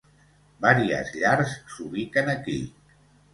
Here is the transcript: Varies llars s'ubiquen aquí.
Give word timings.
Varies 0.65 1.11
llars 1.17 1.53
s'ubiquen 1.75 2.33
aquí. 2.35 2.57